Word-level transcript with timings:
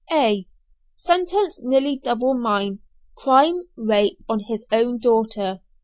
A. 0.11 0.47
Sentence 0.95 1.59
nearly 1.61 1.99
double 1.99 2.33
mine. 2.33 2.79
Crime, 3.15 3.65
rape 3.77 4.17
on 4.27 4.39
his 4.39 4.65
own 4.71 4.97
daughter. 4.97 5.59